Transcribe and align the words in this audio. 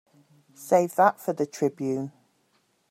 Save 0.55 0.95
that 0.95 1.19
for 1.19 1.31
the 1.31 1.45
Tribune. 1.45 2.11